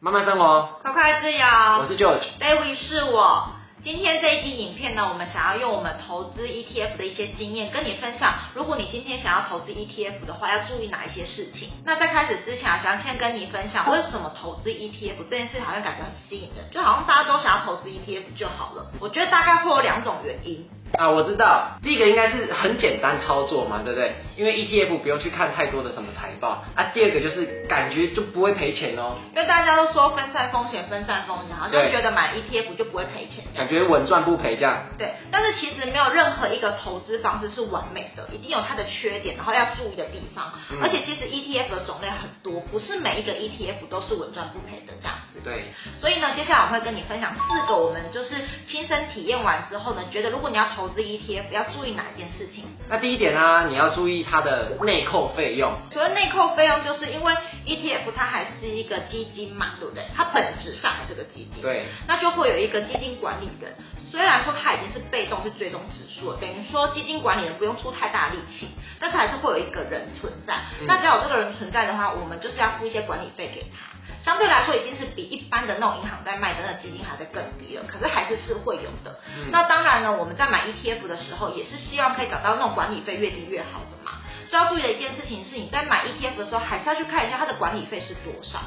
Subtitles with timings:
[0.00, 1.44] 慢慢生活，快快自由。
[1.80, 3.48] 我是 George，David 是我。
[3.82, 8.32] 今天这一集影片呢，我们想要用我们投资 ETF 的一些经验跟你分享。
[8.54, 11.70] 如果你今天想要投资 ETF 的话，要注意哪一些事情？
[11.84, 18.92] 那在开始之前啊，想要先跟你分享为什么投资 ETF 这件事好像感觉很吸引人，就好像大家都想要投资 ETF 就好了。
[19.00, 20.68] 我觉得大概会有两种原因。
[20.96, 24.12] 啊，我知道，第一个应该是很简单操作嘛，对不对？
[24.36, 26.84] 因为 ETF 不用去看太多的什么财报啊。
[26.94, 34.84] 第二个就是感觉就不会赔钱哦，因为大家都说分散风险，分散风险，好像觉得买 ETF 就不会赔钱，感觉稳赚不赔这样。
[34.96, 40.52] 对，但是其实没有任何一个投资方式是完美的，一定有它的缺点，然后要注意的地方。
[40.70, 45.40] 嗯、而且其实 ETF 的种类很多，不是每一个 ETF 都是稳赚不赔的这样子。
[45.44, 45.64] 对，
[46.00, 48.34] 所以呢，接下来我会跟你分享四个我们就是
[48.66, 52.62] 亲身体验完之后呢，觉得如果你要投资 ETF，要注意哪一件事情？
[52.88, 55.72] 那第一点呢、啊，你要注意它的内扣费用。
[55.90, 57.34] 所谓内扣费用，就是因为
[57.66, 60.04] ETF 它还是一个基金嘛，对不对？
[60.14, 61.60] 它本质上还是个基金。
[61.60, 61.86] 对。
[62.06, 63.74] 那就会有一个基金管理人，
[64.08, 68.68] 虽然说它已经是被动去追踪指数了，等于说基金管理人不用出太大力气，
[69.00, 70.54] 但是还是会有一个人存在。
[70.80, 73.97] 嗯、那只要有这个人存在的话，我们就是要付一些管理费给他。
[74.22, 79.20] 相对来说，已经是比一般的那种银行在卖的那个基金还在更低了，可是还是是会有的。
[79.36, 84.18] 嗯、那当然呢，我们在买 ETF 的时候，也是希望可以找到那种管理费越低越好的嘛。
[84.50, 88.58] 需要注意的一件事情是，你在买 ETF 的时候，还是要去看一下它的管理费是多少。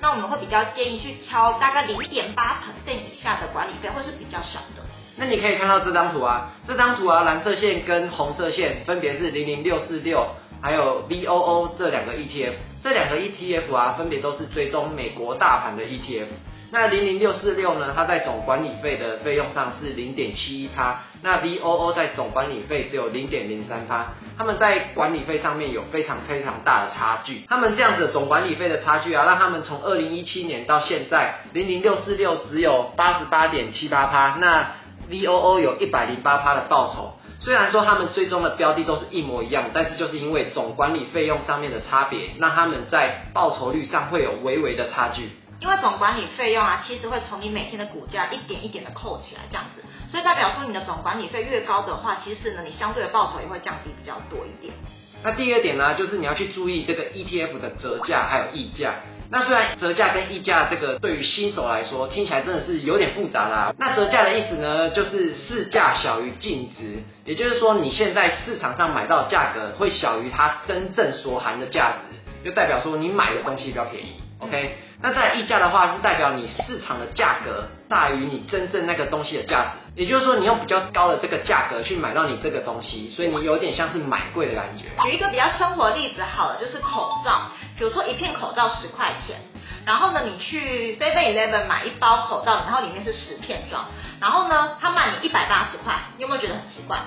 [0.00, 4.82] 那我们会比较建议去挑大概零点八 percent 以下的管理费，会是比较少的。
[5.16, 10.34] 那你可以看到这张图啊，这张图啊，蓝色线跟红色线分别是零零六四六。
[10.62, 16.26] 还有 VOO 这两个 ETF，这两个 ETF 啊，分别都是追踪美国大盘的 ETF。
[16.72, 27.42] 那零零六四六呢，它在总管理费的费用上是零点七一趴，那 VOO 在总管理费只有零点零三趴，他们在管理费上面有非常非常大的差距。
[27.48, 34.70] 他们这样子总管理费的差距啊，让他们从二零一七年到现在，零零六四六只有八十八点七八趴，那
[35.10, 37.14] VOO 有一百零八趴的报酬。
[37.40, 45.30] 虽然说他们追踪的标的都是一模一样，但是就是因为总管理费用上面的差别，那他们在报酬率上会有微微的差距。
[45.60, 54.74] 因为总管理费用啊，其实会从你每天的股价一点一点的扣起来，这样子，所以代表说你的总管理费越高的话，其实呢，你相对的报酬也会降低比较多一点。
[55.22, 58.94] 那第二点呢，就是你要去注意这个 ETF 的折价还有溢价。
[59.32, 63.72] 那虽然折价跟溢价这个对于新手来说听起来真的是有点复杂啦。
[63.78, 74.14] 那折价的意思呢，就是市价小于净值，也就是说你现在市场上买到的价格会小于它真正所含的价值，就代表说你买的东西比较便宜。
[74.40, 84.86] OK，那在溢价的话是代表你市场的价格大于你真正那个东西的价值，也就是说你用比较高的这个价格去买到你这个东西，所以你有点像是买贵的感觉。
[85.04, 87.50] 举一个比较生活例子好了，就是口罩。
[87.80, 89.40] 比如说一片口罩十块钱，
[89.86, 93.86] 然后呢，你去 Seven Eleven 买一包口罩，然后里面是十片装，
[94.20, 96.98] 然后呢，他卖你一百八十块，你有没有觉得很奇怪？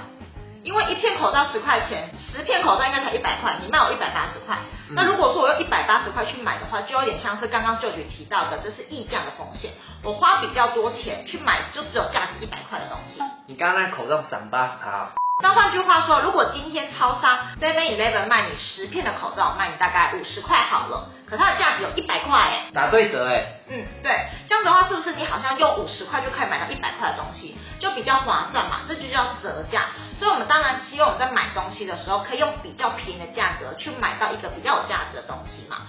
[0.63, 4.57] 因为一片口罩十块钱，十片口罩应该才一百块，你卖我一百八十块。
[4.89, 9.73] 嗯、那如果说我用一百八十块去买的话，就有点像是刚刚 George 提到的，这是溢价的风险。
[10.01, 13.21] 我花比较多钱去买，就只有价值一百块的东西。
[13.45, 15.11] 你刚刚那口罩涨八十趴。
[15.43, 23.43] 那换句话说，如果今天超商 Seven Eleven 卖你十片的口罩，卖你大概五十块好了，可它的价值有一百块哎，打对折哎。
[23.67, 28.83] 嗯，对，这样子的话，是不是你好像用五十块就可以买到一百块的东西，就比较划算嘛？
[28.87, 29.87] 这就叫折价。
[30.17, 35.82] 所以，我们当然希望我们在买东西的时候，可以用比较便宜的价格去买到一个比较有价值的东西嘛。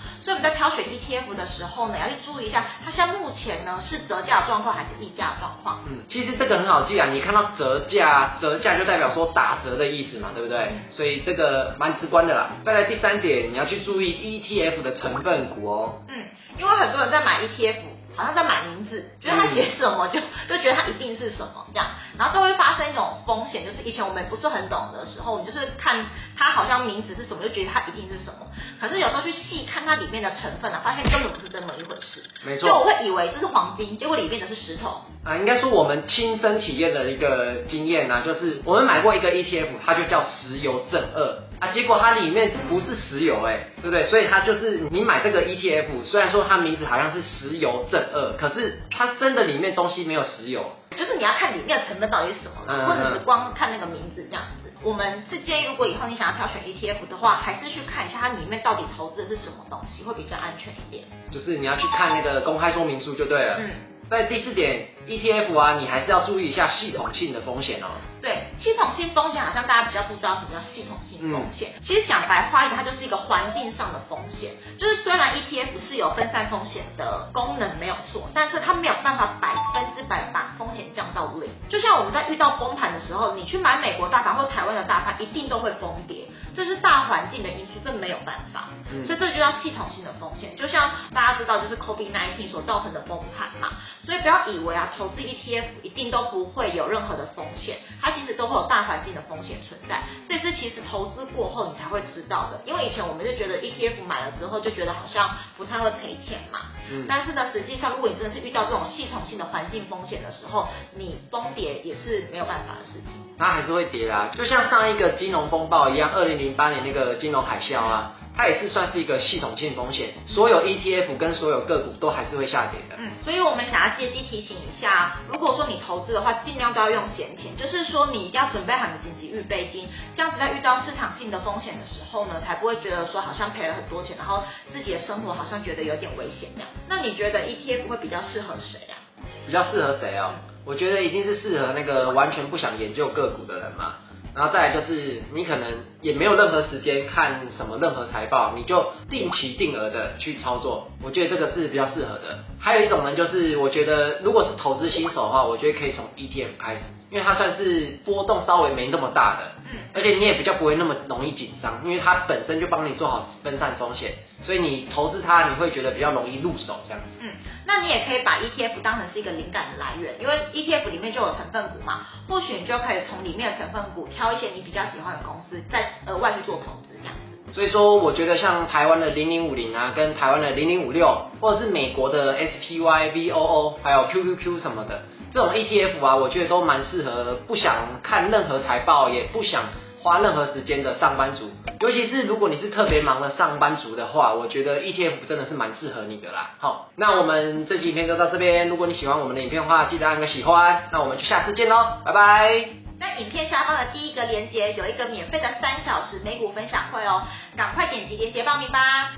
[0.44, 5.80] 在挑选 ETF 的时候呢，要去注意一下，它现在目前呢是折价状况还是溢价状况？
[5.88, 10.58] 嗯，其实这个很好记啊，你看到折价，折价就代表说打折的意思嘛，对不对？
[10.58, 12.50] 嗯、所以这个蛮直观的啦。
[12.66, 16.02] 再来第三点，你要去注意 ETF 的成分股哦。
[16.08, 16.24] 嗯，
[16.58, 17.76] 因为很多人在买 ETF。
[18.16, 21.86] 好像在买名字，觉得他写什么就就觉得他一定是什么这样，
[22.18, 28.46] 然后就会发生一种风险，就是以前我们不是很懂的时候，你就是看他好像名字是什么，就觉得他一定是什么。
[28.80, 32.22] 可是有时候去细看它里面的成分啊，发现根本不是这么一回事。
[32.44, 32.68] 没错。
[32.68, 35.02] 就我会以为这是黄金，结果里面的是石头。
[35.24, 41.43] 啊，应该说我们亲身体验的一个经验呢，就是我们买过一个 ETF，它就叫石油正二。
[41.60, 44.06] 啊，结果它里面不是石油，哎，对不对？
[44.06, 50.72] 所以它就是你买这个 ETF，虽然说它名字好像是石油正二，可是它真的里面东西没有石油。
[50.96, 54.70] 就是你要看里面的成分到底是什么，嗯、或者是光看那个名字这样子。
[54.82, 61.04] 我们是建议，如果以后你想要挑选 ETF 的话，还是去看一下它里面到底投资的是什么东西，会比较安全一点。
[61.32, 63.56] 就是你要去看那个公开说明书就对了。
[63.58, 63.70] 嗯。
[64.06, 67.86] 在第四点，ETF 啊，你还是要注意一下系统性的风险哦。
[68.20, 68.33] 对，
[68.64, 71.74] 系统性风险好像大家比较不知道什么叫系统性风险。
[71.76, 74.52] 嗯、其实讲白话一点，它就是一个环境上的风险。
[74.78, 81.50] 就是虽然 ETF 是有分散风险的功能没有错，但是它没有办法百分之百把风险降到零。
[81.68, 86.24] 就像我们在遇到崩盘的时候，你去买美国大盘或台湾的大盘，一定都会崩跌，
[86.54, 88.68] 这是大环境的因素，这没有办法。
[88.90, 90.56] 嗯，所以这就叫系统性的风险。
[90.56, 93.78] 就像大家知道，就是 COVID-19 所造成的崩盘嘛。
[94.04, 100.02] 所以不要以为啊，投资 ETF 一定都不会有任何的风险，它其实都会有大环境的风险存在。
[100.28, 106.60] 这是其实投资过后你才会知道的，因为以前我们就觉得 ETF 买了之后就觉得好像不太会赔钱嘛。
[106.90, 107.06] 嗯。
[107.08, 113.10] 但是呢，实际上如果你真的是遇到这种系统性的环境风险的时候，你崩跌也是没有办法的事情。
[113.36, 118.16] 那还是会跌啦，就像上一个金融风暴一样，二零零八年那个金融海啸啊。
[118.36, 122.96] 它也是算是一个系统性风险，所有 ETF 跟所有个股都还是会下跌的。
[122.98, 129.86] 嗯，所以我们想要借机提醒一下，如果说你投资的话，尽量都要用闲钱，就是说你一定要准备好你的紧急预备金，
[130.16, 134.42] 这样子在遇到市场性的风险的时候呢，才不会觉得说好像赔了很多钱，然后
[134.72, 136.68] 自己的生活好像觉得有点危险这样。
[136.88, 138.98] 那你觉得 ETF 会比较适合谁啊？
[139.46, 140.34] 比较适合谁哦？
[140.64, 143.94] 我觉得一定是适合那个完全不想研究个股的人嘛。
[144.34, 145.68] 然后再来就是，你可能
[146.00, 152.40] 也没有任何时间看什么任何财报，你就定期定额的去操作，我觉得这个是比较适合的。
[152.58, 167.16] 还有一种呢，就是我觉得如果是投资新手的话，我觉得可以从 ETF 开始，因为它算是波动稍微没那么大的，嗯，而且你也比较不会那么容易紧张，因为它本身就帮你做好分散风险，所以你投资它你会觉得比较容易入手这样子。
[167.20, 167.30] 嗯，
[167.66, 177.52] 那你也可以把 ETF 当成是一个灵感的来源，因为 ETF 里面就有成分股嘛，或许你就可以从里面的成分股挑一些你比较喜欢的公司，再额外去做投资这样子。
[177.52, 185.02] 所以说，我觉得像台湾的零零五零啊，跟台湾的零零五六，或者是美国的 SPY、VOO，还有 QQQ 什么的。
[185.32, 189.64] 这种 ETF 啊，我觉得都蛮适合不想看任何财报，也不想
[190.04, 191.50] 花任何时间的上班族。
[191.80, 196.50] 尤其是如果你是特别忙的上班族的话，我觉得 ETF 真的是蛮适合你的啦。
[196.58, 198.68] 好，那我们这期影片就到这边。
[198.68, 200.88] 如果你喜欢我们的影片的话，记得按个喜欢。
[200.92, 202.64] 那我们就下次见喽，拜拜。
[203.00, 207.22] 在影片下方的第一个链接有一个免费的三小时美股分享会哦，
[207.56, 209.14] 赶快点击链接报名吧。